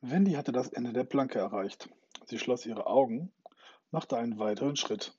Wendy 0.00 0.34
hatte 0.34 0.52
das 0.52 0.68
Ende 0.68 0.92
der 0.92 1.02
Planke 1.02 1.40
erreicht. 1.40 1.88
Sie 2.26 2.38
schloss 2.38 2.64
ihre 2.64 2.86
Augen, 2.86 3.32
machte 3.90 4.16
einen 4.16 4.38
weiteren 4.38 4.76
Schritt. 4.76 5.12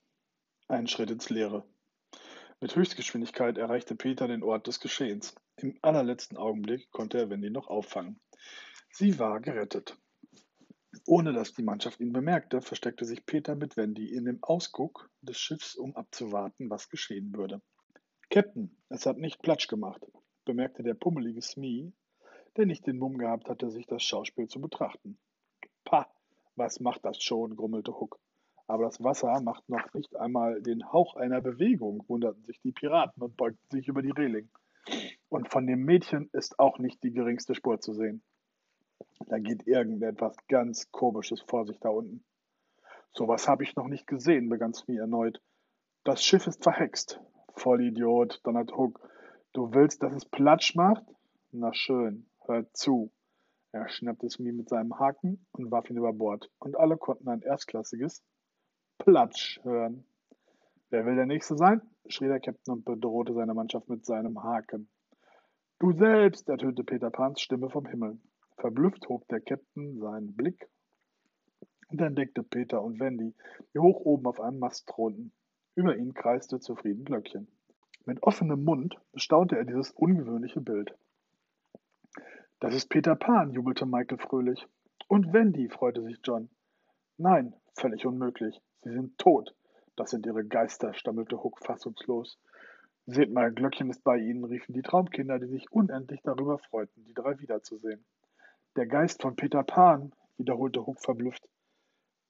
Einen 0.68 0.86
Schritt 0.86 1.10
ins 1.10 1.28
Leere. 1.28 1.66
Mit 2.60 2.74
Höchstgeschwindigkeit 2.74 3.58
erreichte 3.58 3.94
Peter 3.94 4.26
den 4.26 4.42
Ort 4.42 4.66
des 4.66 4.80
Geschehens. 4.80 5.34
Im 5.56 5.78
allerletzten 5.82 6.38
Augenblick 6.38 6.90
konnte 6.92 7.18
er 7.18 7.28
Wendy 7.28 7.50
noch 7.50 7.68
auffangen. 7.68 8.20
Sie 8.90 9.18
war 9.18 9.40
gerettet. 9.40 9.98
Ohne 11.06 11.34
dass 11.34 11.52
die 11.52 11.62
Mannschaft 11.62 12.00
ihn 12.00 12.14
bemerkte, 12.14 12.62
versteckte 12.62 13.04
sich 13.04 13.26
Peter 13.26 13.56
mit 13.56 13.76
Wendy 13.76 14.14
in 14.14 14.24
dem 14.24 14.42
Ausguck 14.42 15.10
des 15.20 15.38
Schiffs, 15.38 15.76
um 15.76 15.94
abzuwarten, 15.94 16.70
was 16.70 16.88
geschehen 16.88 17.36
würde. 17.36 17.60
Captain, 18.30 18.74
es 18.88 19.04
hat 19.04 19.18
nicht 19.18 19.42
Platsch 19.42 19.68
gemacht, 19.68 20.06
bemerkte 20.46 20.82
der 20.82 20.94
pummelige 20.94 21.42
Smee, 21.42 21.92
der 22.56 22.66
nicht 22.66 22.86
den 22.86 22.98
Mumm 22.98 23.18
gehabt 23.18 23.48
hatte, 23.48 23.70
sich 23.70 23.86
das 23.86 24.02
Schauspiel 24.02 24.48
zu 24.48 24.60
betrachten. 24.60 25.18
Pah, 25.84 26.06
was 26.56 26.80
macht 26.80 27.04
das 27.04 27.22
schon, 27.22 27.56
grummelte 27.56 27.98
Huck. 27.98 28.18
Aber 28.66 28.84
das 28.84 29.02
Wasser 29.02 29.40
macht 29.40 29.68
noch 29.68 29.92
nicht 29.94 30.14
einmal 30.16 30.62
den 30.62 30.92
Hauch 30.92 31.16
einer 31.16 31.40
Bewegung, 31.40 32.04
wunderten 32.06 32.44
sich 32.44 32.60
die 32.60 32.72
Piraten 32.72 33.22
und 33.22 33.36
beugten 33.36 33.68
sich 33.70 33.88
über 33.88 34.02
die 34.02 34.12
Reling. 34.12 34.48
Und 35.28 35.50
von 35.50 35.66
dem 35.66 35.84
Mädchen 35.84 36.30
ist 36.32 36.58
auch 36.58 36.78
nicht 36.78 37.02
die 37.02 37.12
geringste 37.12 37.54
Spur 37.54 37.80
zu 37.80 37.92
sehen. 37.92 38.22
Da 39.26 39.38
geht 39.38 39.66
irgendetwas 39.66 40.36
ganz 40.48 40.90
Komisches 40.92 41.40
vor 41.42 41.66
sich 41.66 41.78
da 41.80 41.88
unten. 41.88 42.24
Sowas 43.12 43.48
habe 43.48 43.64
ich 43.64 43.74
noch 43.74 43.88
nicht 43.88 44.06
gesehen, 44.06 44.48
begann 44.48 44.72
Smee 44.72 44.98
erneut. 44.98 45.42
Das 46.04 46.24
Schiff 46.24 46.46
ist 46.46 46.62
verhext. 46.62 47.20
Vollidiot, 47.56 48.40
donnert 48.44 48.72
Huck. 48.72 49.00
Du 49.52 49.74
willst, 49.74 50.02
dass 50.02 50.14
es 50.14 50.24
Platsch 50.24 50.76
macht? 50.76 51.04
Na 51.50 51.72
schön. 51.74 52.29
Hört 52.50 52.76
zu. 52.76 53.12
Er 53.70 53.88
schnappte 53.88 54.28
Smee 54.28 54.50
mit 54.50 54.68
seinem 54.68 54.98
Haken 54.98 55.46
und 55.52 55.70
warf 55.70 55.88
ihn 55.88 55.96
über 55.96 56.12
Bord, 56.12 56.50
und 56.58 56.76
alle 56.76 56.96
konnten 56.96 57.28
ein 57.28 57.42
erstklassiges 57.42 58.24
Platsch 58.98 59.62
hören. 59.62 60.04
Wer 60.88 61.06
will 61.06 61.14
der 61.14 61.26
Nächste 61.26 61.56
sein? 61.56 61.80
schrie 62.08 62.26
der 62.26 62.40
Captain 62.40 62.74
und 62.74 62.84
bedrohte 62.84 63.34
seine 63.34 63.54
Mannschaft 63.54 63.88
mit 63.88 64.04
seinem 64.04 64.42
Haken. 64.42 64.88
Du 65.78 65.92
selbst, 65.92 66.48
ertönte 66.48 66.82
Peter 66.82 67.10
Pans 67.10 67.40
Stimme 67.40 67.70
vom 67.70 67.86
Himmel. 67.86 68.18
Verblüfft 68.56 69.08
hob 69.08 69.28
der 69.28 69.42
Captain 69.42 70.00
seinen 70.00 70.34
Blick 70.34 70.68
und 71.86 72.00
entdeckte 72.00 72.42
Peter 72.42 72.82
und 72.82 72.98
Wendy, 72.98 73.32
die 73.74 73.78
hoch 73.78 74.00
oben 74.00 74.26
auf 74.26 74.40
einem 74.40 74.58
Mast 74.58 74.88
thronten. 74.88 75.30
Über 75.76 75.96
ihnen 75.96 76.14
kreiste 76.14 76.58
zufrieden 76.58 77.04
Glöckchen. 77.04 77.46
Mit 78.06 78.24
offenem 78.24 78.64
Mund 78.64 78.98
bestaunte 79.12 79.56
er 79.56 79.64
dieses 79.64 79.92
ungewöhnliche 79.92 80.60
Bild. 80.60 80.96
Das 82.60 82.74
ist 82.74 82.90
Peter 82.90 83.16
Pan, 83.16 83.52
jubelte 83.52 83.86
Michael 83.86 84.18
fröhlich. 84.18 84.66
Und 85.08 85.32
Wendy, 85.32 85.70
freute 85.70 86.02
sich 86.02 86.18
John. 86.22 86.50
Nein, 87.16 87.54
völlig 87.74 88.04
unmöglich. 88.04 88.60
Sie 88.82 88.92
sind 88.92 89.16
tot. 89.16 89.54
Das 89.96 90.10
sind 90.10 90.26
ihre 90.26 90.44
Geister, 90.44 90.92
stammelte 90.92 91.42
Huck 91.42 91.58
fassungslos. 91.64 92.38
Seht 93.06 93.32
mal, 93.32 93.50
Glöckchen 93.50 93.88
ist 93.88 94.04
bei 94.04 94.18
ihnen, 94.18 94.44
riefen 94.44 94.74
die 94.74 94.82
Traumkinder, 94.82 95.38
die 95.38 95.46
sich 95.46 95.72
unendlich 95.72 96.20
darüber 96.22 96.58
freuten, 96.58 97.02
die 97.06 97.14
drei 97.14 97.40
wiederzusehen. 97.40 98.04
Der 98.76 98.86
Geist 98.86 99.22
von 99.22 99.36
Peter 99.36 99.62
Pan, 99.62 100.12
wiederholte 100.36 100.86
Huck 100.86 101.00
verblüfft. 101.00 101.48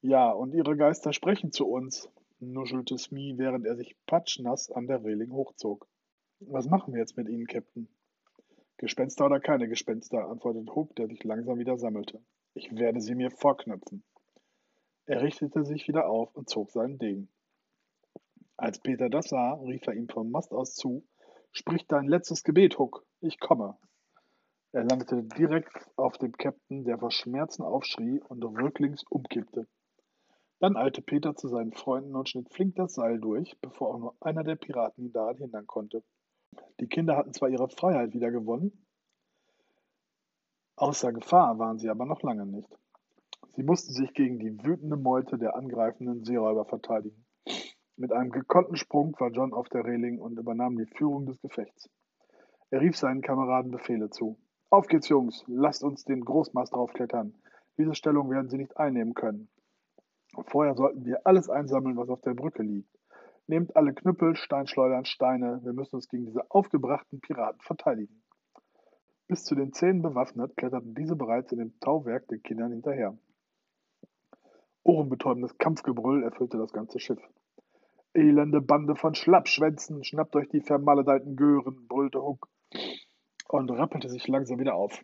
Ja, 0.00 0.30
und 0.30 0.54
ihre 0.54 0.76
Geister 0.76 1.12
sprechen 1.12 1.50
zu 1.50 1.66
uns, 1.66 2.08
nuschelte 2.38 2.98
Smee, 2.98 3.34
während 3.36 3.66
er 3.66 3.74
sich 3.74 3.96
patschnass 4.06 4.70
an 4.70 4.86
der 4.86 5.04
Reling 5.04 5.32
hochzog. 5.32 5.88
Was 6.38 6.68
machen 6.68 6.94
wir 6.94 7.00
jetzt 7.00 7.16
mit 7.16 7.28
ihnen, 7.28 7.48
Captain? 7.48 7.88
Gespenster 8.80 9.26
oder 9.26 9.40
keine 9.40 9.68
Gespenster, 9.68 10.26
antwortete 10.30 10.74
Hook, 10.74 10.96
der 10.96 11.06
sich 11.06 11.22
langsam 11.22 11.58
wieder 11.58 11.76
sammelte. 11.76 12.22
Ich 12.54 12.74
werde 12.74 13.02
sie 13.02 13.14
mir 13.14 13.30
vorknöpfen. 13.30 14.02
Er 15.04 15.20
richtete 15.20 15.66
sich 15.66 15.86
wieder 15.86 16.08
auf 16.08 16.34
und 16.34 16.48
zog 16.48 16.70
seinen 16.70 16.98
Degen. 16.98 17.28
Als 18.56 18.78
Peter 18.78 19.10
das 19.10 19.28
sah, 19.28 19.52
rief 19.56 19.86
er 19.86 19.92
ihm 19.92 20.08
vom 20.08 20.30
Mast 20.30 20.52
aus 20.52 20.74
zu: 20.74 21.06
Sprich 21.52 21.86
dein 21.88 22.06
letztes 22.06 22.42
Gebet, 22.42 22.78
Huck, 22.78 23.04
ich 23.20 23.38
komme. 23.38 23.76
Er 24.72 24.84
landete 24.84 25.24
direkt 25.24 25.76
auf 25.96 26.16
dem 26.16 26.32
Captain, 26.32 26.84
der 26.84 26.96
vor 26.96 27.10
Schmerzen 27.10 27.62
aufschrie 27.62 28.22
und 28.28 28.42
rücklings 28.42 29.04
umkippte. 29.10 29.68
Dann 30.58 30.78
eilte 30.78 31.02
Peter 31.02 31.36
zu 31.36 31.48
seinen 31.48 31.74
Freunden 31.74 32.16
und 32.16 32.30
schnitt 32.30 32.50
flink 32.50 32.76
das 32.76 32.94
Seil 32.94 33.20
durch, 33.20 33.58
bevor 33.60 33.94
auch 33.94 33.98
nur 33.98 34.16
einer 34.20 34.42
der 34.42 34.56
Piraten 34.56 35.04
ihn 35.04 35.12
daran 35.12 35.36
hindern 35.36 35.66
konnte. 35.66 36.02
Die 36.80 36.88
Kinder 36.88 37.16
hatten 37.16 37.34
zwar 37.34 37.50
ihre 37.50 37.68
Freiheit 37.68 38.14
wiedergewonnen, 38.14 38.72
außer 40.76 41.12
Gefahr 41.12 41.58
waren 41.58 41.78
sie 41.78 41.90
aber 41.90 42.06
noch 42.06 42.22
lange 42.22 42.46
nicht. 42.46 42.68
Sie 43.54 43.62
mussten 43.62 43.92
sich 43.92 44.14
gegen 44.14 44.38
die 44.38 44.64
wütende 44.64 44.96
Meute 44.96 45.36
der 45.36 45.56
angreifenden 45.56 46.24
Seeräuber 46.24 46.64
verteidigen. 46.64 47.26
Mit 47.96 48.12
einem 48.12 48.30
gekonnten 48.30 48.76
Sprung 48.76 49.14
war 49.18 49.30
John 49.30 49.52
auf 49.52 49.68
der 49.68 49.84
Reling 49.84 50.18
und 50.18 50.38
übernahm 50.38 50.76
die 50.76 50.86
Führung 50.86 51.26
des 51.26 51.40
Gefechts. 51.42 51.90
Er 52.70 52.80
rief 52.80 52.96
seinen 52.96 53.20
Kameraden 53.20 53.70
Befehle 53.70 54.08
zu. 54.08 54.38
Auf 54.70 54.86
geht's, 54.86 55.08
Jungs, 55.08 55.44
lasst 55.48 55.82
uns 55.82 56.04
den 56.04 56.24
Großmast 56.24 56.72
draufklettern. 56.72 57.34
Diese 57.76 57.94
Stellung 57.94 58.30
werden 58.30 58.48
sie 58.48 58.56
nicht 58.56 58.76
einnehmen 58.78 59.14
können. 59.14 59.48
Vorher 60.46 60.74
sollten 60.74 61.04
wir 61.04 61.26
alles 61.26 61.50
einsammeln, 61.50 61.96
was 61.96 62.08
auf 62.08 62.20
der 62.20 62.34
Brücke 62.34 62.62
liegt. 62.62 62.99
Nehmt 63.46 63.76
alle 63.76 63.92
Knüppel, 63.94 64.36
Steinschleudern, 64.36 65.04
Steine. 65.04 65.60
Wir 65.64 65.72
müssen 65.72 65.96
uns 65.96 66.08
gegen 66.08 66.26
diese 66.26 66.50
aufgebrachten 66.50 67.20
Piraten 67.20 67.60
verteidigen. 67.60 68.22
Bis 69.26 69.44
zu 69.44 69.54
den 69.54 69.72
Zähnen 69.72 70.02
bewaffnet 70.02 70.56
kletterten 70.56 70.94
diese 70.94 71.16
bereits 71.16 71.52
in 71.52 71.58
dem 71.58 71.78
Tauwerk 71.80 72.26
den 72.28 72.42
Kindern 72.42 72.72
hinterher. 72.72 73.16
Ohrenbetäubendes 74.82 75.56
Kampfgebrüll 75.58 76.24
erfüllte 76.24 76.58
das 76.58 76.72
ganze 76.72 76.98
Schiff. 76.98 77.20
Elende 78.12 78.60
Bande 78.60 78.96
von 78.96 79.14
Schlappschwänzen, 79.14 80.02
schnappt 80.02 80.34
euch 80.34 80.48
die 80.48 80.62
vermaledeiten 80.62 81.36
Gören, 81.36 81.86
brüllte 81.86 82.22
Huck 82.22 82.48
und 83.48 83.70
rappelte 83.70 84.08
sich 84.08 84.26
langsam 84.26 84.58
wieder 84.58 84.74
auf. 84.74 85.00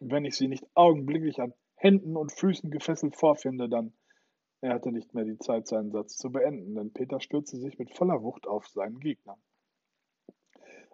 Wenn 0.00 0.24
ich 0.24 0.36
sie 0.36 0.48
nicht 0.48 0.66
augenblicklich 0.74 1.40
an 1.40 1.54
Händen 1.76 2.16
und 2.16 2.32
Füßen 2.32 2.70
gefesselt 2.70 3.16
vorfinde, 3.16 3.68
dann 3.68 3.94
er 4.62 4.74
hatte 4.74 4.92
nicht 4.92 5.12
mehr 5.12 5.24
die 5.24 5.38
Zeit, 5.38 5.66
seinen 5.66 5.90
Satz 5.90 6.16
zu 6.16 6.30
beenden, 6.30 6.76
denn 6.76 6.92
Peter 6.92 7.20
stürzte 7.20 7.56
sich 7.58 7.78
mit 7.78 7.96
voller 7.96 8.22
Wucht 8.22 8.46
auf 8.46 8.68
seinen 8.68 9.00
Gegner. 9.00 9.36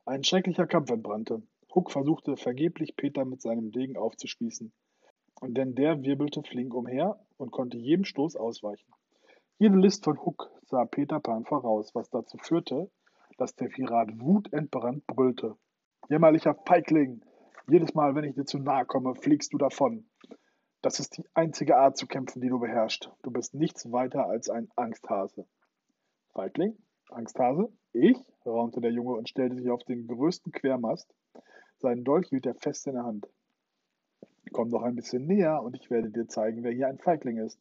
Ein 0.06 0.24
schrecklicher 0.24 0.66
Kampf 0.66 0.90
entbrannte. 0.90 1.42
Huck 1.74 1.92
versuchte 1.92 2.38
vergeblich, 2.38 2.96
Peter 2.96 3.26
mit 3.26 3.42
seinem 3.42 3.70
Degen 3.70 3.98
aufzuspießen, 3.98 4.72
denn 5.42 5.74
der 5.74 6.02
wirbelte 6.02 6.42
flink 6.42 6.72
umher 6.72 7.20
und 7.36 7.50
konnte 7.50 7.76
jedem 7.76 8.04
Stoß 8.04 8.36
ausweichen. 8.36 8.90
Jede 9.58 9.76
List 9.76 10.02
von 10.04 10.24
Huck 10.24 10.50
sah 10.62 10.86
Peter 10.86 11.20
Pan 11.20 11.44
voraus, 11.44 11.94
was 11.94 12.08
dazu 12.08 12.38
führte, 12.38 12.90
dass 13.36 13.54
der 13.54 13.68
Pirat 13.68 14.18
wutentbrannt 14.18 15.06
brüllte. 15.06 15.56
Jämmerlicher 16.08 16.56
Feigling! 16.66 17.20
Jedes 17.68 17.94
Mal, 17.94 18.14
wenn 18.14 18.24
ich 18.24 18.34
dir 18.34 18.46
zu 18.46 18.58
nahe 18.58 18.86
komme, 18.86 19.14
fliegst 19.14 19.52
du 19.52 19.58
davon. 19.58 20.08
Das 20.80 21.00
ist 21.00 21.16
die 21.16 21.24
einzige 21.34 21.76
Art 21.76 21.96
zu 21.96 22.06
kämpfen, 22.06 22.40
die 22.40 22.48
du 22.48 22.60
beherrschst. 22.60 23.10
Du 23.22 23.30
bist 23.32 23.54
nichts 23.54 23.90
weiter 23.90 24.26
als 24.26 24.48
ein 24.48 24.68
Angsthase. 24.76 25.44
Feigling? 26.32 26.76
Angsthase? 27.10 27.72
Ich? 27.92 28.16
raunte 28.46 28.80
der 28.80 28.92
Junge 28.92 29.14
und 29.14 29.28
stellte 29.28 29.56
sich 29.56 29.70
auf 29.70 29.82
den 29.84 30.06
größten 30.06 30.52
Quermast. 30.52 31.12
Seinen 31.78 32.04
Dolch 32.04 32.28
hielt 32.28 32.46
er 32.46 32.54
fest 32.54 32.86
in 32.86 32.94
der 32.94 33.04
Hand. 33.04 33.26
Komm 34.52 34.70
doch 34.70 34.82
ein 34.82 34.94
bisschen 34.94 35.26
näher 35.26 35.62
und 35.62 35.76
ich 35.76 35.90
werde 35.90 36.10
dir 36.10 36.28
zeigen, 36.28 36.62
wer 36.62 36.72
hier 36.72 36.86
ein 36.86 36.98
Feigling 36.98 37.38
ist. 37.38 37.60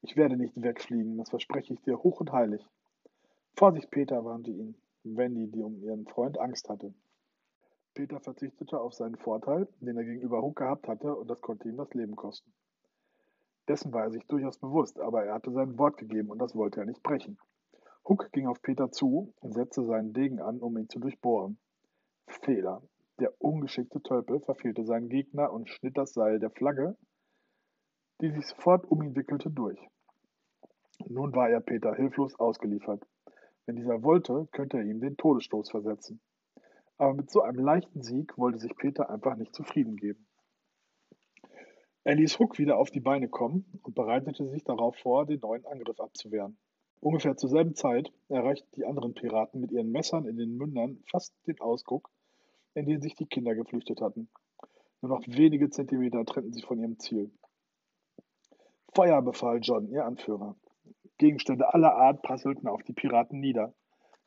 Ich 0.00 0.16
werde 0.16 0.36
nicht 0.36 0.60
wegfliegen, 0.60 1.18
das 1.18 1.30
verspreche 1.30 1.74
ich 1.74 1.82
dir 1.82 2.02
hoch 2.02 2.20
und 2.20 2.32
heilig. 2.32 2.66
Vorsicht, 3.56 3.90
Peter, 3.90 4.24
warnte 4.24 4.50
ihn 4.50 4.74
Wendy, 5.04 5.48
die 5.48 5.62
um 5.62 5.82
ihren 5.82 6.06
Freund 6.06 6.38
Angst 6.38 6.68
hatte. 6.68 6.94
Peter 7.98 8.20
verzichtete 8.20 8.78
auf 8.78 8.94
seinen 8.94 9.16
Vorteil, 9.16 9.66
den 9.80 9.96
er 9.96 10.04
gegenüber 10.04 10.40
Huck 10.40 10.58
gehabt 10.58 10.86
hatte, 10.86 11.16
und 11.16 11.28
das 11.28 11.40
konnte 11.40 11.68
ihm 11.68 11.76
das 11.76 11.92
Leben 11.94 12.14
kosten. 12.14 12.54
Dessen 13.66 13.92
war 13.92 14.04
er 14.04 14.12
sich 14.12 14.24
durchaus 14.28 14.56
bewusst, 14.56 15.00
aber 15.00 15.24
er 15.24 15.34
hatte 15.34 15.50
sein 15.50 15.76
Wort 15.78 15.96
gegeben 15.96 16.30
und 16.30 16.38
das 16.38 16.54
wollte 16.54 16.78
er 16.78 16.86
nicht 16.86 17.02
brechen. 17.02 17.40
Huck 18.08 18.30
ging 18.30 18.46
auf 18.46 18.62
Peter 18.62 18.92
zu 18.92 19.34
und 19.40 19.52
setzte 19.52 19.82
seinen 19.82 20.12
Degen 20.12 20.40
an, 20.40 20.60
um 20.60 20.78
ihn 20.78 20.88
zu 20.88 21.00
durchbohren. 21.00 21.58
Fehler. 22.28 22.84
Der 23.18 23.32
ungeschickte 23.40 24.00
Tölpel 24.00 24.38
verfehlte 24.42 24.84
seinen 24.84 25.08
Gegner 25.08 25.52
und 25.52 25.68
schnitt 25.68 25.98
das 25.98 26.12
Seil 26.12 26.38
der 26.38 26.50
Flagge, 26.50 26.96
die 28.20 28.30
sich 28.30 28.46
sofort 28.46 28.88
um 28.88 29.02
ihn 29.02 29.16
wickelte, 29.16 29.50
durch. 29.50 29.80
Nun 31.08 31.34
war 31.34 31.50
er 31.50 31.60
Peter 31.60 31.96
hilflos 31.96 32.38
ausgeliefert. 32.38 33.04
Wenn 33.66 33.74
dieser 33.74 34.04
wollte, 34.04 34.46
könnte 34.52 34.76
er 34.76 34.84
ihm 34.84 35.00
den 35.00 35.16
Todesstoß 35.16 35.72
versetzen. 35.72 36.20
Aber 36.98 37.14
mit 37.14 37.30
so 37.30 37.42
einem 37.42 37.64
leichten 37.64 38.02
Sieg 38.02 38.36
wollte 38.36 38.58
sich 38.58 38.76
Peter 38.76 39.08
einfach 39.08 39.36
nicht 39.36 39.54
zufrieden 39.54 39.96
geben. 39.96 40.26
Er 42.04 42.16
ließ 42.16 42.38
Huck 42.38 42.58
wieder 42.58 42.78
auf 42.78 42.90
die 42.90 43.00
Beine 43.00 43.28
kommen 43.28 43.80
und 43.82 43.94
bereitete 43.94 44.48
sich 44.48 44.64
darauf 44.64 44.96
vor, 44.96 45.26
den 45.26 45.40
neuen 45.40 45.64
Angriff 45.66 46.00
abzuwehren. 46.00 46.58
Ungefähr 47.00 47.36
zur 47.36 47.50
selben 47.50 47.74
Zeit 47.74 48.12
erreichten 48.28 48.68
die 48.74 48.84
anderen 48.84 49.14
Piraten 49.14 49.60
mit 49.60 49.70
ihren 49.70 49.92
Messern 49.92 50.26
in 50.26 50.36
den 50.36 50.56
Mündern 50.56 51.02
fast 51.10 51.34
den 51.46 51.60
Ausguck, 51.60 52.10
in 52.74 52.86
den 52.86 53.00
sich 53.00 53.14
die 53.14 53.26
Kinder 53.26 53.54
geflüchtet 53.54 54.00
hatten. 54.00 54.28
Nur 55.00 55.10
noch 55.10 55.22
wenige 55.28 55.70
Zentimeter 55.70 56.24
trennten 56.24 56.52
sie 56.52 56.62
von 56.62 56.80
ihrem 56.80 56.98
Ziel. 56.98 57.30
Feuer 58.94 59.22
befahl 59.22 59.60
John, 59.62 59.88
ihr 59.88 60.04
Anführer. 60.04 60.56
Gegenstände 61.18 61.72
aller 61.72 61.94
Art 61.94 62.22
prasselten 62.22 62.68
auf 62.68 62.82
die 62.82 62.92
Piraten 62.92 63.38
nieder. 63.38 63.74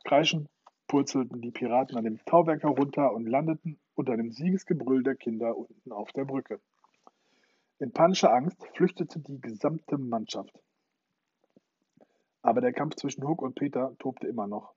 Kreischend 0.05 0.47
purzelten 0.91 1.39
die 1.39 1.51
Piraten 1.51 1.97
an 1.97 2.03
dem 2.03 2.19
Tauwerk 2.25 2.63
herunter 2.63 3.13
und 3.13 3.25
landeten 3.25 3.79
unter 3.95 4.17
dem 4.17 4.29
Siegesgebrüll 4.29 5.03
der 5.03 5.15
Kinder 5.15 5.55
unten 5.57 5.93
auf 5.93 6.11
der 6.11 6.25
Brücke. 6.25 6.59
In 7.79 7.93
panischer 7.93 8.33
Angst 8.33 8.61
flüchtete 8.75 9.21
die 9.21 9.39
gesamte 9.39 9.97
Mannschaft. 9.97 10.53
Aber 12.41 12.59
der 12.59 12.73
Kampf 12.73 12.95
zwischen 12.95 13.25
Hook 13.25 13.41
und 13.41 13.55
Peter 13.55 13.95
tobte 13.99 14.27
immer 14.27 14.47
noch. 14.47 14.73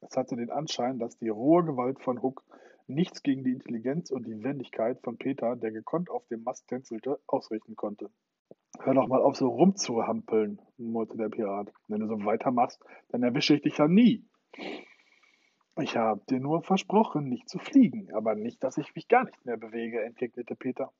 Es 0.00 0.16
hatte 0.16 0.36
den 0.36 0.50
Anschein, 0.50 0.98
dass 0.98 1.18
die 1.18 1.28
rohe 1.28 1.62
Gewalt 1.62 2.00
von 2.00 2.22
Hook 2.22 2.44
nichts 2.86 3.22
gegen 3.22 3.44
die 3.44 3.52
Intelligenz 3.52 4.10
und 4.10 4.26
die 4.26 4.42
Wendigkeit 4.42 4.98
von 5.02 5.18
Peter, 5.18 5.54
der 5.54 5.70
gekonnt 5.70 6.08
auf 6.08 6.26
dem 6.28 6.44
Mast 6.44 6.66
tänzelte, 6.68 7.20
ausrichten 7.26 7.76
konnte. 7.76 8.08
Hör 8.78 8.94
doch 8.94 9.06
mal 9.06 9.20
auf, 9.20 9.36
so 9.36 9.48
rumzuhampeln, 9.48 10.62
murrte 10.78 11.18
der 11.18 11.28
Pirat. 11.28 11.70
Wenn 11.88 12.00
du 12.00 12.06
so 12.06 12.24
weitermachst, 12.24 12.82
dann 13.10 13.22
erwische 13.22 13.54
ich 13.54 13.60
dich 13.60 13.76
ja 13.76 13.86
nie. 13.86 14.24
Ich 15.80 15.96
habe 15.96 16.20
dir 16.28 16.40
nur 16.40 16.62
versprochen, 16.62 17.28
nicht 17.28 17.48
zu 17.48 17.60
fliegen, 17.60 18.12
aber 18.12 18.34
nicht, 18.34 18.64
dass 18.64 18.78
ich 18.78 18.92
mich 18.96 19.06
gar 19.06 19.24
nicht 19.24 19.46
mehr 19.46 19.56
bewege, 19.56 20.02
entgegnete 20.02 20.56
Peter. 20.56 20.92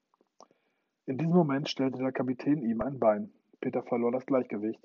In 1.05 1.19
diesem 1.19 1.35
Moment 1.35 1.69
stellte 1.69 1.99
der 1.99 2.13
Kapitän 2.13 2.63
ihm 2.63 2.81
ein 2.81 3.01
Bein. 3.01 3.33
Peter 3.61 3.83
verlor 3.83 4.13
das 4.13 4.25
Gleichgewicht. 4.25 4.81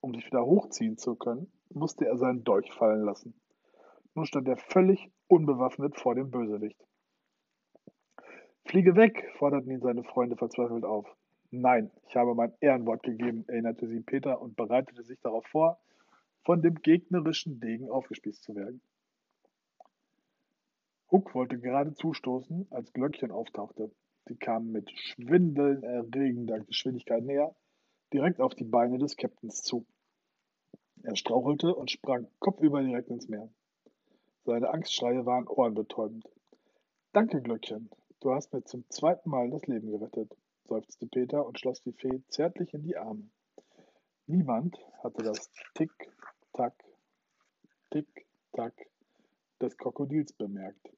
Um 0.00 0.12
sich 0.12 0.26
wieder 0.26 0.44
hochziehen 0.44 0.98
zu 0.98 1.16
können, 1.16 1.50
musste 1.70 2.06
er 2.06 2.18
seinen 2.18 2.44
Dolch 2.44 2.70
fallen 2.74 3.02
lassen. 3.04 3.32
Nun 4.14 4.26
stand 4.26 4.46
er 4.48 4.58
völlig 4.58 5.10
unbewaffnet 5.28 5.96
vor 5.96 6.14
dem 6.14 6.30
Bösewicht. 6.30 6.84
Fliege 8.66 8.96
weg, 8.96 9.32
forderten 9.38 9.70
ihn 9.70 9.80
seine 9.80 10.04
Freunde 10.04 10.36
verzweifelt 10.36 10.84
auf. 10.84 11.06
Nein, 11.50 11.90
ich 12.06 12.16
habe 12.16 12.34
mein 12.34 12.52
Ehrenwort 12.60 13.02
gegeben, 13.02 13.44
erinnerte 13.48 13.88
sie 13.88 14.00
Peter 14.00 14.42
und 14.42 14.56
bereitete 14.56 15.04
sich 15.04 15.18
darauf 15.20 15.46
vor, 15.46 15.78
von 16.44 16.60
dem 16.60 16.74
gegnerischen 16.74 17.60
Degen 17.60 17.88
aufgespießt 17.88 18.42
zu 18.42 18.54
werden. 18.54 18.82
Huck 21.10 21.34
wollte 21.34 21.58
gerade 21.58 21.94
zustoßen, 21.94 22.66
als 22.70 22.92
Glöckchen 22.92 23.30
auftauchte. 23.30 23.90
Sie 24.26 24.36
kamen 24.36 24.72
mit 24.72 24.90
schwindelerregender 24.90 26.60
Geschwindigkeit 26.60 27.24
näher, 27.24 27.54
direkt 28.12 28.40
auf 28.40 28.54
die 28.54 28.64
Beine 28.64 28.98
des 28.98 29.16
Captains 29.16 29.62
zu. 29.62 29.86
Er 31.02 31.16
strauchelte 31.16 31.74
und 31.74 31.90
sprang 31.90 32.28
kopfüber 32.38 32.82
direkt 32.82 33.08
ins 33.08 33.28
Meer. 33.28 33.48
Seine 34.44 34.70
Angstschreie 34.70 35.24
waren 35.24 35.46
ohrenbetäubend. 35.46 36.28
Danke, 37.12 37.40
Glöckchen, 37.40 37.90
du 38.20 38.32
hast 38.32 38.52
mir 38.52 38.64
zum 38.64 38.84
zweiten 38.90 39.30
Mal 39.30 39.50
das 39.50 39.66
Leben 39.66 39.90
gerettet 39.90 40.36
seufzte 40.68 41.06
Peter 41.06 41.44
und 41.46 41.58
schloss 41.58 41.80
die 41.82 41.92
Fee 41.92 42.22
zärtlich 42.28 42.72
in 42.74 42.82
die 42.82 42.96
Arme. 42.96 43.28
Niemand 44.26 44.78
hatte 45.02 45.22
das 45.22 45.50
Tick-Tack, 45.74 46.74
Tick-Tack 47.90 48.74
des 49.58 49.76
Krokodils 49.76 50.32
bemerkt. 50.32 50.90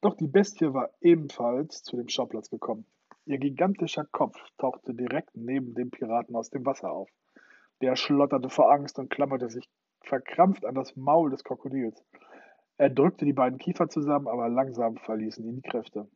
Doch 0.00 0.14
die 0.14 0.28
Bestie 0.28 0.72
war 0.72 0.90
ebenfalls 1.00 1.82
zu 1.82 1.96
dem 1.96 2.08
Schauplatz 2.08 2.50
gekommen. 2.50 2.86
Ihr 3.26 3.38
gigantischer 3.38 4.04
Kopf 4.04 4.38
tauchte 4.56 4.94
direkt 4.94 5.36
neben 5.36 5.74
dem 5.74 5.90
Piraten 5.90 6.36
aus 6.36 6.50
dem 6.50 6.64
Wasser 6.64 6.92
auf. 6.92 7.10
Der 7.80 7.96
schlotterte 7.96 8.48
vor 8.48 8.72
Angst 8.72 8.98
und 8.98 9.10
klammerte 9.10 9.50
sich 9.50 9.68
verkrampft 10.02 10.64
an 10.64 10.74
das 10.74 10.96
Maul 10.96 11.30
des 11.30 11.44
Krokodils. 11.44 12.02
Er 12.76 12.90
drückte 12.90 13.24
die 13.24 13.32
beiden 13.32 13.58
Kiefer 13.58 13.88
zusammen, 13.88 14.28
aber 14.28 14.48
langsam 14.48 14.96
verließen 14.96 15.44
ihn 15.44 15.56
die 15.56 15.68
Kräfte. 15.68 16.08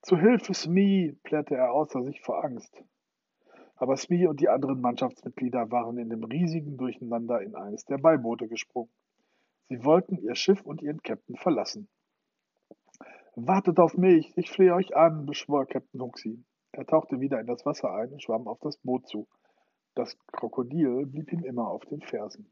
Zu 0.00 0.16
Hilfe, 0.16 0.54
Smee, 0.54 1.14
plärrte 1.22 1.54
er 1.54 1.72
außer 1.72 2.02
sich 2.02 2.22
vor 2.22 2.42
Angst. 2.42 2.82
Aber 3.76 3.96
Smee 3.96 4.26
und 4.26 4.40
die 4.40 4.48
anderen 4.48 4.80
Mannschaftsmitglieder 4.80 5.70
waren 5.70 5.98
in 5.98 6.08
dem 6.08 6.24
riesigen 6.24 6.76
Durcheinander 6.76 7.42
in 7.42 7.54
eines 7.54 7.84
der 7.84 7.98
Beiboote 7.98 8.48
gesprungen. 8.48 8.90
Sie 9.68 9.84
wollten 9.84 10.18
ihr 10.18 10.34
Schiff 10.34 10.60
und 10.62 10.82
ihren 10.82 11.02
Captain 11.02 11.36
verlassen. 11.36 11.88
Wartet 13.34 13.78
auf 13.78 13.96
mich, 13.96 14.32
ich 14.36 14.50
flehe 14.50 14.74
euch 14.74 14.94
an, 14.94 15.26
beschwor 15.26 15.66
Captain 15.66 16.00
Huxi. 16.00 16.44
Er 16.72 16.86
tauchte 16.86 17.20
wieder 17.20 17.40
in 17.40 17.46
das 17.46 17.64
Wasser 17.64 17.94
ein 17.94 18.12
und 18.12 18.22
schwamm 18.22 18.46
auf 18.46 18.60
das 18.60 18.76
Boot 18.78 19.08
zu. 19.08 19.28
Das 19.94 20.16
Krokodil 20.28 21.06
blieb 21.06 21.32
ihm 21.32 21.44
immer 21.44 21.68
auf 21.68 21.84
den 21.86 22.02
Fersen. 22.02 22.50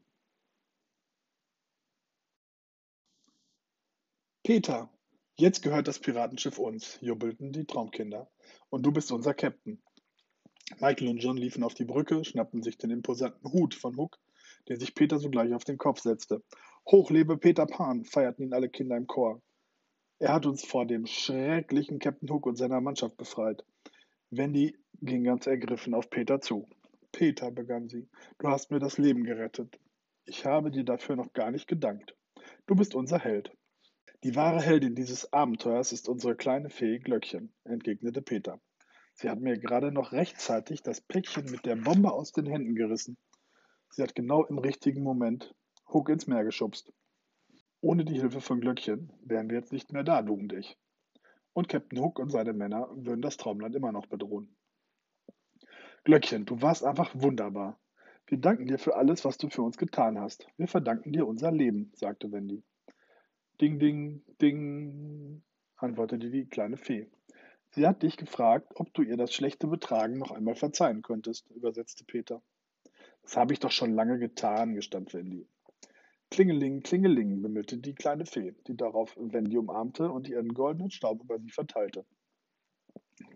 Peter, 4.43 4.91
Jetzt 5.41 5.63
gehört 5.63 5.89
das 5.89 5.99
Piratenschiff 5.99 6.59
uns, 6.59 6.99
jubelten 7.01 7.51
die 7.51 7.65
Traumkinder. 7.65 8.31
Und 8.69 8.85
du 8.85 8.93
bist 8.93 9.11
unser 9.11 9.33
Captain. 9.33 9.83
Michael 10.81 11.09
und 11.09 11.17
John 11.17 11.39
liefen 11.39 11.65
auf 11.65 11.73
die 11.73 11.87
Brücke, 11.87 12.23
schnappten 12.27 12.63
sich 12.63 12.77
den 12.77 12.91
imposanten 12.91 13.51
Hut 13.51 13.75
von 13.75 13.97
Hook, 13.97 14.19
den 14.69 14.79
sich 14.79 14.95
Peter 14.95 15.19
sogleich 15.19 15.55
auf 15.55 15.65
den 15.65 15.79
Kopf 15.79 16.01
setzte. 16.01 16.43
Hoch 16.87 17.11
lebe 17.11 17.39
Peter 17.39 17.67
Pan, 17.67 18.05
feierten 18.05 18.47
ihn 18.47 18.53
alle 18.53 18.69
Kinder 18.69 18.97
im 18.97 19.07
Chor. 19.07 19.41
Er 20.19 20.35
hat 20.35 20.47
uns 20.47 20.65
vor 20.65 20.87
dem 20.87 21.07
schrecklichen 21.07 21.99
Captain 21.99 22.29
Hook 22.29 22.47
und 22.47 22.57
seiner 22.57 22.81
Mannschaft 22.81 23.17
befreit. 23.17 23.65
Wendy 24.31 24.77
ging 25.01 25.25
ganz 25.25 25.47
ergriffen 25.47 25.95
auf 25.95 26.11
Peter 26.11 26.41
zu. 26.41 26.69
Peter, 27.13 27.51
begann 27.51 27.89
sie, 27.89 28.09
du 28.39 28.49
hast 28.49 28.71
mir 28.71 28.79
das 28.79 28.99
Leben 28.99 29.25
gerettet. 29.25 29.79
Ich 30.27 30.45
habe 30.45 30.71
dir 30.71 30.85
dafür 30.85 31.17
noch 31.17 31.33
gar 31.33 31.51
nicht 31.51 31.67
gedankt. 31.67 32.15
Du 32.67 32.75
bist 32.75 32.95
unser 32.95 33.19
Held. 33.19 33.51
Die 34.23 34.37
wahre 34.37 34.61
Heldin 34.61 34.95
dieses 34.95 35.33
Abenteuers 35.33 35.93
ist 35.93 36.09
unsere 36.09 36.37
kleine 36.37 36.69
Fee 36.69 36.99
Glöckchen, 36.99 37.53
entgegnete 37.65 38.21
Peter. 38.21 38.61
Sie 39.15 39.29
hat 39.29 39.41
mir 39.41 39.59
gerade 39.59 39.93
noch 39.93 40.13
rechtzeitig 40.13 40.83
das 40.83 41.01
Päckchen 41.01 41.51
mit 41.51 41.65
der 41.65 41.77
Bombe 41.77 42.13
aus 42.13 42.33
den 42.33 42.47
Händen 42.47 42.75
gerissen. 42.75 43.17
Sie 43.89 44.03
hat 44.03 44.15
genau 44.15 44.45
im 44.45 44.59
richtigen 44.59 45.03
Moment 45.03 45.55
Huck 45.93 46.09
ins 46.09 46.27
Meer 46.27 46.45
geschubst. 46.45 46.93
Ohne 47.81 48.05
die 48.05 48.21
Hilfe 48.21 48.41
von 48.41 48.61
Glöckchen 48.61 49.13
wären 49.23 49.49
wir 49.49 49.57
jetzt 49.57 49.73
nicht 49.73 49.93
mehr 49.93 50.05
da, 50.05 50.23
du 50.23 50.35
und 50.35 50.53
ich. 50.53 50.79
Und 51.53 51.69
Captain 51.69 52.01
Hook 52.01 52.19
und 52.19 52.31
seine 52.31 52.53
Männer 52.53 52.89
würden 52.95 53.23
das 53.23 53.37
Traumland 53.37 53.75
immer 53.75 53.91
noch 53.91 54.07
bedrohen. 54.07 54.55
Glöckchen, 56.05 56.47
du 56.47 56.63
warst 56.63 56.85
einfach 56.85 57.11
wunderbar. 57.15 57.81
Wir 58.27 58.39
danken 58.39 58.67
dir 58.67 58.79
für 58.79 58.97
alles, 58.97 59.25
was 59.25 59.39
du 59.39 59.49
für 59.49 59.63
uns 59.63 59.77
getan 59.77 60.21
hast. 60.21 60.47
Wir 60.57 60.69
verdanken 60.69 61.13
dir 61.13 61.27
unser 61.27 61.51
Leben, 61.51 61.91
sagte 61.95 62.31
Wendy. 62.31 62.63
Ding, 63.61 63.79
ding, 63.79 64.23
ding, 64.41 65.43
antwortete 65.77 66.31
die 66.31 66.47
kleine 66.47 66.77
Fee. 66.77 67.11
Sie 67.73 67.87
hat 67.87 68.03
dich 68.03 68.17
gefragt, 68.17 68.73
ob 68.77 68.93
du 68.95 69.03
ihr 69.03 69.17
das 69.17 69.35
schlechte 69.35 69.67
Betragen 69.67 70.19
noch 70.19 70.31
einmal 70.31 70.55
verzeihen 70.55 71.03
könntest, 71.03 71.51
übersetzte 71.51 72.05
Peter. 72.05 72.43
Das 73.23 73.37
habe 73.37 73.53
ich 73.53 73.61
doch 73.61 73.71
schon 73.71 73.93
lange 73.95 74.19
getan, 74.19 74.75
gestand 74.75 75.13
Wendy. 75.13 75.47
Klingeling, 76.31 76.83
klingeling, 76.83 77.43
bimmelte 77.43 77.79
die 77.79 77.95
kleine 77.95 78.25
Fee, 78.25 78.55
die 78.69 78.77
darauf 78.77 79.17
Wendy 79.17 79.59
umarmte 79.59 80.11
und 80.11 80.29
ihren 80.29 80.55
goldenen 80.55 80.91
Staub 80.91 81.23
über 81.23 81.39
sie 81.41 81.51
verteilte. 81.51 82.07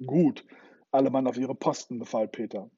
Gut, 0.06 0.44
alle 0.92 1.10
Mann 1.10 1.26
auf 1.26 1.36
ihre 1.36 1.56
Posten, 1.56 1.98
befahl 1.98 2.28
Peter. 2.28 2.70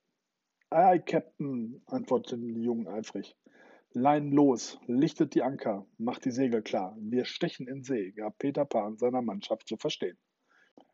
Ei, 0.70 0.98
Captain, 0.98 1.82
antworteten 1.86 2.54
die 2.54 2.62
Jungen 2.62 2.88
eifrig. 2.88 3.36
Leinen 3.92 4.32
los, 4.32 4.78
lichtet 4.86 5.34
die 5.34 5.42
Anker, 5.42 5.86
macht 5.98 6.24
die 6.24 6.30
Segel 6.30 6.62
klar. 6.62 6.96
Wir 6.98 7.24
stechen 7.24 7.68
in 7.68 7.82
See, 7.82 8.12
gab 8.12 8.38
Peter 8.38 8.64
Pan 8.64 8.96
seiner 8.96 9.22
Mannschaft 9.22 9.68
zu 9.68 9.76
verstehen. 9.76 10.18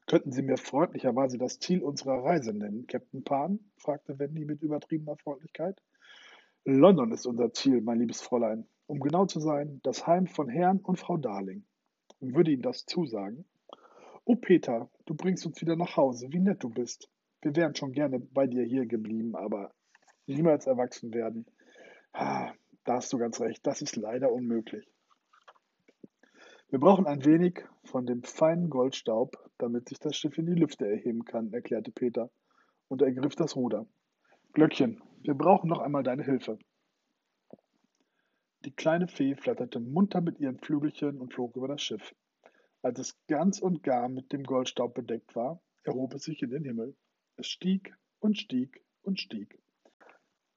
Könnten 0.06 0.32
Sie 0.32 0.42
mir 0.42 0.56
freundlicherweise 0.56 1.38
das 1.38 1.58
Ziel 1.58 1.82
unserer 1.82 2.24
Reise 2.24 2.52
nennen, 2.52 2.86
Captain 2.86 3.24
Pan? 3.24 3.60
fragte 3.78 4.18
Wendy 4.18 4.44
mit 4.44 4.62
übertriebener 4.62 5.16
Freundlichkeit. 5.16 5.80
London 6.64 7.12
ist 7.12 7.26
unser 7.26 7.52
Ziel, 7.52 7.80
mein 7.80 7.98
liebes 7.98 8.20
Fräulein. 8.20 8.68
Um 8.92 9.00
genau 9.00 9.24
zu 9.24 9.40
sein, 9.40 9.80
das 9.84 10.06
Heim 10.06 10.26
von 10.26 10.50
Herrn 10.50 10.78
und 10.80 10.98
Frau 10.98 11.16
Darling. 11.16 11.64
Würde 12.20 12.50
Ihnen 12.50 12.60
das 12.60 12.84
zusagen? 12.84 13.46
Oh, 14.26 14.36
Peter, 14.36 14.90
du 15.06 15.14
bringst 15.14 15.46
uns 15.46 15.58
wieder 15.62 15.76
nach 15.76 15.96
Hause. 15.96 16.30
Wie 16.30 16.40
nett 16.40 16.62
du 16.62 16.68
bist. 16.68 17.08
Wir 17.40 17.56
wären 17.56 17.74
schon 17.74 17.92
gerne 17.92 18.18
bei 18.18 18.46
dir 18.46 18.64
hier 18.64 18.84
geblieben, 18.84 19.34
aber 19.34 19.72
niemals 20.26 20.66
erwachsen 20.66 21.14
werden. 21.14 21.46
Ah, 22.12 22.52
da 22.84 22.96
hast 22.96 23.10
du 23.14 23.16
ganz 23.16 23.40
recht, 23.40 23.66
das 23.66 23.80
ist 23.80 23.96
leider 23.96 24.30
unmöglich. 24.30 24.86
Wir 26.68 26.78
brauchen 26.78 27.06
ein 27.06 27.24
wenig 27.24 27.64
von 27.84 28.04
dem 28.04 28.22
feinen 28.22 28.68
Goldstaub, 28.68 29.38
damit 29.56 29.88
sich 29.88 30.00
das 30.00 30.14
Schiff 30.14 30.36
in 30.36 30.44
die 30.44 30.60
Lüfte 30.60 30.86
erheben 30.86 31.24
kann, 31.24 31.50
erklärte 31.54 31.92
Peter 31.92 32.30
und 32.88 33.00
ergriff 33.00 33.36
das 33.36 33.56
Ruder. 33.56 33.86
Glöckchen, 34.52 35.02
wir 35.22 35.32
brauchen 35.32 35.70
noch 35.70 35.80
einmal 35.80 36.02
deine 36.02 36.24
Hilfe. 36.24 36.58
Die 38.64 38.70
kleine 38.70 39.08
Fee 39.08 39.34
flatterte 39.34 39.80
munter 39.80 40.20
mit 40.20 40.38
ihren 40.38 40.58
Flügelchen 40.58 41.18
und 41.18 41.34
flog 41.34 41.56
über 41.56 41.66
das 41.66 41.82
Schiff. 41.82 42.14
Als 42.80 43.00
es 43.00 43.18
ganz 43.26 43.60
und 43.60 43.82
gar 43.82 44.08
mit 44.08 44.32
dem 44.32 44.44
Goldstaub 44.44 44.94
bedeckt 44.94 45.34
war, 45.34 45.60
erhob 45.82 46.14
es 46.14 46.22
sich 46.22 46.42
in 46.42 46.50
den 46.50 46.64
Himmel. 46.64 46.94
Es 47.36 47.48
stieg 47.48 47.92
und 48.20 48.38
stieg 48.38 48.84
und 49.02 49.18
stieg. 49.18 49.58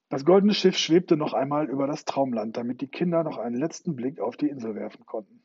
Das 0.09 0.23
goldene 0.23 0.53
Schiff 0.53 0.77
schwebte 0.77 1.17
noch 1.17 1.33
einmal 1.33 1.67
über 1.67 1.87
das 1.87 2.05
Traumland, 2.05 2.57
damit 2.57 2.81
die 2.81 2.87
Kinder 2.87 3.23
noch 3.23 3.39
einen 3.39 3.55
letzten 3.55 3.95
Blick 3.95 4.19
auf 4.19 4.37
die 4.37 4.49
Insel 4.49 4.75
werfen 4.75 5.05
konnten. 5.07 5.43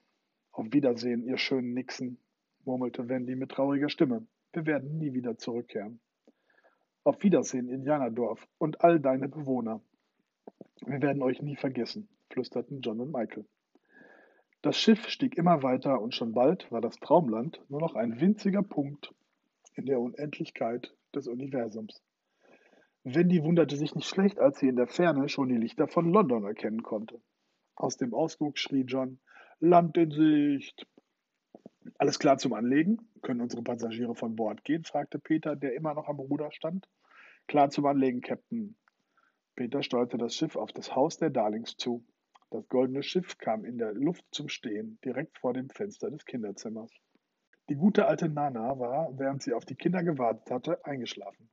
Auf 0.52 0.67
Wiedersehen, 0.71 1.23
ihr 1.25 1.38
schönen 1.38 1.73
Nixen, 1.73 2.19
murmelte 2.64 3.09
Wendy 3.09 3.37
mit 3.37 3.52
trauriger 3.52 3.88
Stimme. 3.88 4.26
Wir 4.52 4.67
werden 4.67 4.99
nie 4.99 5.14
wieder 5.14 5.38
zurückkehren. 5.38 6.00
Auf 7.05 7.23
Wiedersehen, 7.23 7.71
Indianerdorf 7.71 8.47
und 8.59 8.83
all 8.83 9.00
deine 9.00 9.29
Bewohner. 9.29 9.81
Wir 10.85 11.00
werden 11.00 11.23
euch 11.23 11.40
nie 11.40 11.57
vergessen, 11.57 12.09
flüsterten 12.30 12.80
John 12.80 13.00
und 13.00 13.12
Michael. 13.12 13.46
Das 14.62 14.76
Schiff 14.76 15.08
stieg 15.08 15.37
immer 15.37 15.62
weiter 15.62 16.00
und 16.00 16.14
schon 16.14 16.32
bald 16.32 16.70
war 16.70 16.80
das 16.80 16.96
Traumland 16.96 17.60
nur 17.68 17.80
noch 17.80 17.94
ein 17.94 18.20
winziger 18.20 18.62
Punkt 18.62 19.14
in 19.75 19.87
der 19.87 20.00
Unendlichkeit 20.00 20.94
des 21.14 21.28
Universums. 21.28 22.02
Wendy 23.02 23.42
wunderte 23.42 23.76
sich 23.76 23.94
nicht 23.94 24.06
schlecht, 24.06 24.38
als 24.38 24.58
sie 24.58 24.68
in 24.68 24.76
der 24.76 24.87
Ferne 24.87 25.28
schon 25.28 25.49
die 25.49 25.56
Lichter 25.56 25.88
von 25.88 26.12
London 26.12 26.44
erkennen 26.44 26.82
konnte. 26.82 27.20
Aus 27.75 27.96
dem 27.96 28.12
Ausguck 28.12 28.58
schrie 28.58 28.82
John: 28.82 29.18
Land 29.58 29.96
in 29.96 30.10
Sicht! 30.10 30.87
Alles 31.96 32.18
klar 32.18 32.37
zum 32.37 32.52
Anlegen? 32.52 33.08
Können 33.22 33.40
unsere 33.40 33.62
Passagiere 33.62 34.14
von 34.14 34.37
Bord 34.37 34.64
gehen? 34.64 34.84
fragte 34.84 35.18
Peter, 35.18 35.56
der 35.56 35.75
immer 35.75 35.94
noch 35.94 36.08
am 36.08 36.20
Ruder 36.20 36.52
stand. 36.52 36.87
Klar 37.46 37.70
zum 37.70 37.87
Anlegen, 37.87 38.20
Captain. 38.20 38.76
Peter 39.56 39.82
steuerte 39.82 40.18
das 40.18 40.34
Schiff 40.34 40.56
auf 40.56 40.72
das 40.72 40.94
Haus 40.94 41.16
der 41.16 41.30
Darlings 41.30 41.76
zu. 41.76 42.04
Das 42.50 42.69
goldene 42.69 43.04
Schiff 43.04 43.38
kam 43.38 43.64
in 43.64 43.78
der 43.78 43.92
Luft 43.92 44.25
zum 44.33 44.49
Stehen, 44.49 44.99
direkt 45.04 45.38
vor 45.38 45.52
dem 45.52 45.71
Fenster 45.71 46.11
des 46.11 46.25
Kinderzimmers. 46.25 46.90
Die 47.69 47.76
gute 47.76 48.07
alte 48.07 48.28
Nana 48.28 48.76
war, 48.80 49.16
während 49.16 49.40
sie 49.40 49.54
auf 49.54 49.64
die 49.64 49.76
Kinder 49.76 50.02
gewartet 50.02 50.50
hatte, 50.50 50.85
eingeschlafen. 50.85 51.49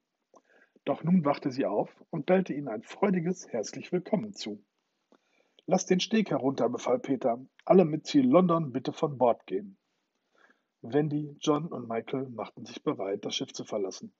Doch 0.85 1.03
nun 1.03 1.23
wachte 1.23 1.51
sie 1.51 1.67
auf 1.67 2.03
und 2.09 2.25
bellte 2.25 2.53
ihnen 2.53 2.67
ein 2.67 2.81
freudiges 2.81 3.47
Herzlich 3.49 3.91
Willkommen 3.91 4.33
zu. 4.33 4.63
Lass 5.67 5.85
den 5.85 5.99
Steg 5.99 6.31
herunter, 6.31 6.67
befahl 6.67 6.97
Peter. 6.97 7.45
Alle 7.63 7.85
mit 7.85 8.07
Ziel 8.07 8.25
London 8.25 8.71
bitte 8.71 8.91
von 8.91 9.19
Bord 9.19 9.45
gehen. 9.45 9.77
Wendy, 10.81 11.37
John 11.41 11.67
und 11.67 11.87
Michael 11.87 12.29
machten 12.29 12.65
sich 12.65 12.83
bereit, 12.83 13.23
das 13.23 13.35
Schiff 13.35 13.53
zu 13.53 13.65
verlassen. 13.65 14.13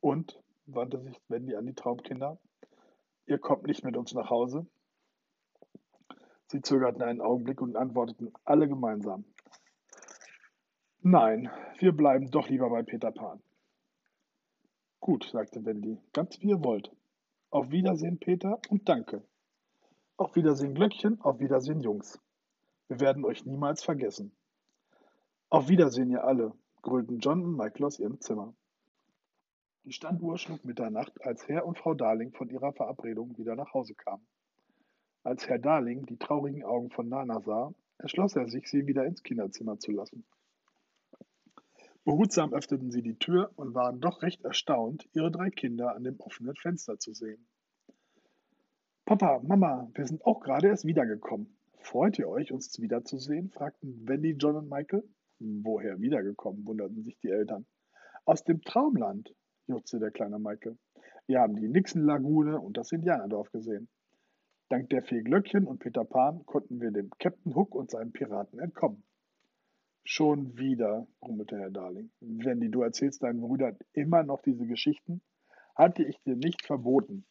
Und, 0.00 0.40
wandte 0.64 1.02
sich 1.02 1.20
Wendy 1.28 1.54
an 1.54 1.66
die 1.66 1.74
Traumkinder, 1.74 2.40
ihr 3.26 3.38
kommt 3.38 3.66
nicht 3.66 3.84
mit 3.84 3.98
uns 3.98 4.14
nach 4.14 4.30
Hause? 4.30 4.66
Sie 6.52 6.60
zögerten 6.60 7.00
einen 7.00 7.22
Augenblick 7.22 7.62
und 7.62 7.76
antworteten 7.76 8.30
alle 8.44 8.68
gemeinsam. 8.68 9.24
Nein, 11.00 11.50
wir 11.78 11.92
bleiben 11.92 12.30
doch 12.30 12.50
lieber 12.50 12.68
bei 12.68 12.82
Peter 12.82 13.10
Pan. 13.10 13.42
Gut, 15.00 15.24
sagte 15.32 15.64
Wendy, 15.64 15.98
ganz 16.12 16.38
wie 16.42 16.50
ihr 16.50 16.62
wollt. 16.62 16.94
Auf 17.48 17.70
Wiedersehen, 17.70 18.18
Peter, 18.18 18.60
und 18.68 18.86
danke. 18.86 19.26
Auf 20.18 20.36
Wiedersehen, 20.36 20.74
Glöckchen, 20.74 21.18
auf 21.22 21.40
Wiedersehen, 21.40 21.80
Jungs. 21.80 22.20
Wir 22.86 23.00
werden 23.00 23.24
euch 23.24 23.46
niemals 23.46 23.82
vergessen. 23.82 24.36
Auf 25.48 25.70
Wiedersehen, 25.70 26.10
ihr 26.10 26.22
alle, 26.22 26.52
grölten 26.82 27.18
John 27.20 27.42
und 27.42 27.56
Michael 27.56 27.86
aus 27.86 27.98
ihrem 27.98 28.20
Zimmer. 28.20 28.52
Die 29.84 29.92
Standuhr 29.92 30.36
schlug 30.36 30.66
Mitternacht, 30.66 31.18
als 31.22 31.48
Herr 31.48 31.64
und 31.64 31.78
Frau 31.78 31.94
Darling 31.94 32.32
von 32.32 32.50
ihrer 32.50 32.74
Verabredung 32.74 33.38
wieder 33.38 33.56
nach 33.56 33.72
Hause 33.72 33.94
kamen. 33.94 34.26
Als 35.24 35.48
Herr 35.48 35.58
Darling 35.58 36.04
die 36.06 36.16
traurigen 36.16 36.64
Augen 36.64 36.90
von 36.90 37.08
Nana 37.08 37.40
sah, 37.40 37.72
entschloss 37.98 38.34
er 38.34 38.48
sich, 38.48 38.68
sie 38.68 38.86
wieder 38.86 39.04
ins 39.04 39.22
Kinderzimmer 39.22 39.78
zu 39.78 39.92
lassen. 39.92 40.24
Behutsam 42.04 42.52
öffneten 42.52 42.90
sie 42.90 43.02
die 43.02 43.18
Tür 43.18 43.52
und 43.54 43.74
waren 43.74 44.00
doch 44.00 44.22
recht 44.22 44.44
erstaunt, 44.44 45.08
ihre 45.12 45.30
drei 45.30 45.50
Kinder 45.50 45.94
an 45.94 46.02
dem 46.02 46.18
offenen 46.18 46.56
Fenster 46.56 46.98
zu 46.98 47.12
sehen. 47.12 47.46
Papa, 49.04 49.40
Mama, 49.44 49.88
wir 49.94 50.06
sind 50.06 50.24
auch 50.24 50.40
gerade 50.40 50.68
erst 50.68 50.84
wiedergekommen. 50.84 51.56
Freut 51.78 52.18
ihr 52.18 52.28
euch, 52.28 52.50
uns 52.52 52.80
wiederzusehen? 52.80 53.50
fragten 53.50 54.08
Wendy, 54.08 54.32
John 54.32 54.56
und 54.56 54.68
Michael. 54.68 55.04
Woher 55.38 56.00
wiedergekommen? 56.00 56.66
wunderten 56.66 57.04
sich 57.04 57.18
die 57.20 57.30
Eltern. 57.30 57.66
Aus 58.24 58.42
dem 58.42 58.62
Traumland, 58.62 59.32
juchzte 59.68 60.00
der 60.00 60.10
kleine 60.10 60.40
Michael. 60.40 60.78
Wir 61.26 61.40
haben 61.40 61.54
die 61.54 61.68
Nixon-Lagune 61.68 62.60
und 62.60 62.76
das 62.76 62.90
Indianerdorf 62.90 63.52
gesehen. 63.52 63.88
Dank 64.72 64.88
der 64.88 65.02
Fee 65.02 65.20
Glöckchen 65.20 65.66
und 65.66 65.80
Peter 65.80 66.02
Pan 66.02 66.46
konnten 66.46 66.80
wir 66.80 66.90
dem 66.92 67.10
Captain 67.18 67.54
Hook 67.54 67.74
und 67.74 67.90
seinen 67.90 68.10
Piraten 68.10 68.58
entkommen. 68.58 69.02
Schon 70.02 70.56
wieder, 70.56 71.06
brummelte 71.20 71.58
Herr 71.58 71.68
Darling. 71.68 72.10
Wendy, 72.20 72.70
du 72.70 72.80
erzählst 72.80 73.22
deinen 73.22 73.42
Brüdern 73.42 73.76
immer 73.92 74.22
noch 74.22 74.40
diese 74.40 74.64
Geschichten? 74.66 75.20
Hatte 75.74 76.02
ich 76.04 76.18
dir 76.22 76.36
nicht 76.36 76.64
verboten. 76.64 77.26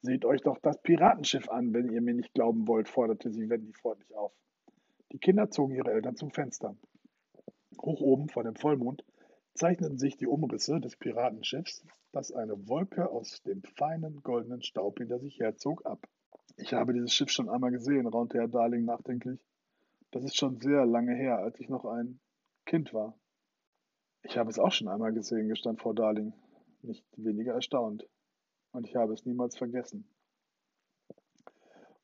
Seht 0.00 0.24
euch 0.24 0.40
doch 0.40 0.58
das 0.58 0.82
Piratenschiff 0.82 1.48
an, 1.50 1.72
wenn 1.72 1.88
ihr 1.88 2.02
mir 2.02 2.14
nicht 2.14 2.34
glauben 2.34 2.66
wollt, 2.66 2.88
forderte 2.88 3.30
sie 3.30 3.48
Wendy 3.48 3.72
freundlich 3.74 4.12
auf. 4.16 4.32
Die 5.12 5.18
Kinder 5.18 5.52
zogen 5.52 5.76
ihre 5.76 5.92
Eltern 5.92 6.16
zum 6.16 6.32
Fenster. 6.32 6.76
Hoch 7.80 8.00
oben 8.00 8.28
vor 8.28 8.42
dem 8.42 8.56
Vollmond 8.56 9.04
zeichneten 9.54 9.98
sich 9.98 10.16
die 10.16 10.26
Umrisse 10.26 10.80
des 10.80 10.96
Piratenschiffs, 10.96 11.86
das 12.10 12.32
eine 12.32 12.66
Wolke 12.66 13.08
aus 13.08 13.40
dem 13.44 13.62
feinen 13.62 14.24
goldenen 14.24 14.62
Staub 14.62 14.98
hinter 14.98 15.20
sich 15.20 15.38
herzog, 15.38 15.86
ab. 15.86 16.08
Ich 16.56 16.74
habe 16.74 16.92
dieses 16.92 17.14
Schiff 17.14 17.30
schon 17.30 17.48
einmal 17.48 17.70
gesehen, 17.70 18.06
raunte 18.06 18.38
Herr 18.38 18.48
Darling 18.48 18.84
nachdenklich. 18.84 19.40
Das 20.10 20.24
ist 20.24 20.36
schon 20.36 20.60
sehr 20.60 20.84
lange 20.84 21.14
her, 21.14 21.38
als 21.38 21.58
ich 21.58 21.68
noch 21.68 21.84
ein 21.84 22.20
Kind 22.66 22.92
war. 22.92 23.16
Ich 24.22 24.36
habe 24.38 24.50
es 24.50 24.58
auch 24.58 24.70
schon 24.70 24.88
einmal 24.88 25.12
gesehen, 25.12 25.48
gestand 25.48 25.80
Frau 25.80 25.92
Darling, 25.92 26.32
nicht 26.82 27.04
weniger 27.16 27.54
erstaunt. 27.54 28.06
Und 28.72 28.86
ich 28.86 28.94
habe 28.94 29.12
es 29.12 29.24
niemals 29.24 29.56
vergessen. 29.56 30.06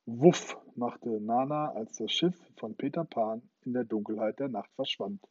Wuff, 0.05 0.57
machte 0.75 1.21
Nana, 1.21 1.71
als 1.71 1.97
das 1.97 2.11
Schiff 2.11 2.35
von 2.57 2.75
Peter 2.75 3.05
Pan 3.05 3.47
in 3.63 3.73
der 3.73 3.83
Dunkelheit 3.83 4.39
der 4.39 4.49
Nacht 4.49 4.71
verschwand. 4.73 5.23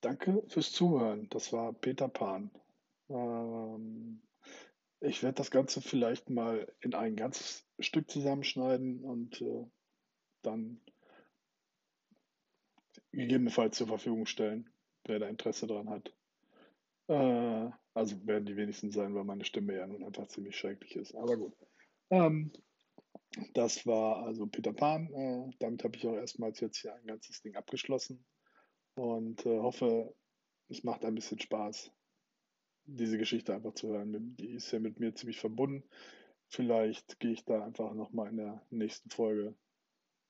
Danke 0.00 0.42
fürs 0.48 0.72
Zuhören. 0.72 1.28
Das 1.30 1.52
war 1.52 1.72
Peter 1.72 2.08
Pan. 2.08 2.50
Ähm, 3.08 4.20
ich 5.02 5.22
werde 5.22 5.34
das 5.34 5.50
Ganze 5.50 5.80
vielleicht 5.80 6.30
mal 6.30 6.72
in 6.80 6.94
ein 6.94 7.16
ganzes 7.16 7.66
Stück 7.80 8.10
zusammenschneiden 8.10 9.04
und 9.04 9.40
äh, 9.40 9.66
dann 10.42 10.80
gegebenenfalls 13.10 13.76
zur 13.76 13.88
Verfügung 13.88 14.26
stellen, 14.26 14.70
wer 15.04 15.18
da 15.18 15.28
Interesse 15.28 15.66
dran 15.66 15.90
hat. 15.90 16.14
Äh, 17.08 17.70
also 17.94 18.26
werden 18.26 18.46
die 18.46 18.56
wenigsten 18.56 18.90
sein, 18.90 19.14
weil 19.14 19.24
meine 19.24 19.44
Stimme 19.44 19.74
ja 19.76 19.86
nun 19.86 20.04
einfach 20.04 20.28
ziemlich 20.28 20.56
schrecklich 20.56 20.96
ist. 20.96 21.14
Aber 21.14 21.36
gut. 21.36 21.54
Ähm, 22.10 22.52
das 23.54 23.86
war 23.86 24.24
also 24.24 24.46
Peter 24.46 24.72
Pan. 24.72 25.12
Äh, 25.12 25.50
damit 25.58 25.84
habe 25.84 25.96
ich 25.96 26.06
auch 26.06 26.14
erstmals 26.14 26.60
jetzt 26.60 26.78
hier 26.78 26.94
ein 26.94 27.06
ganzes 27.06 27.42
Ding 27.42 27.56
abgeschlossen 27.56 28.24
und 28.94 29.44
äh, 29.46 29.58
hoffe, 29.58 30.14
es 30.68 30.84
macht 30.84 31.04
ein 31.04 31.14
bisschen 31.14 31.40
Spaß, 31.40 31.92
diese 32.86 33.18
Geschichte 33.18 33.54
einfach 33.54 33.74
zu 33.74 33.88
hören. 33.88 34.36
Die 34.36 34.50
ist 34.50 34.70
ja 34.72 34.78
mit 34.78 35.00
mir 35.00 35.14
ziemlich 35.14 35.40
verbunden. 35.40 35.84
Vielleicht 36.48 37.18
gehe 37.20 37.32
ich 37.32 37.44
da 37.44 37.64
einfach 37.64 37.94
nochmal 37.94 38.28
in 38.28 38.36
der 38.36 38.62
nächsten 38.70 39.10
Folge 39.10 39.54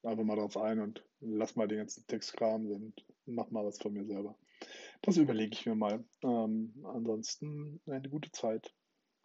einfach 0.03 0.25
mal 0.25 0.37
drauf 0.37 0.57
ein 0.57 0.81
und 0.81 1.05
lass 1.21 1.57
mal 1.57 1.69
den 1.69 1.79
ganzen 1.79 2.07
Text 2.07 2.37
kramen 2.37 2.71
und 2.71 3.05
mach 3.27 3.51
mal 3.51 3.65
was 3.65 3.79
von 3.79 3.93
mir 3.93 4.05
selber. 4.05 4.37
Das 5.03 5.17
überlege 5.17 5.53
ich 5.53 5.67
mir 5.67 5.75
mal. 5.75 6.05
Ähm, 6.23 6.75
ansonsten 6.85 7.81
eine 7.87 8.09
gute 8.09 8.31
Zeit. 8.31 8.73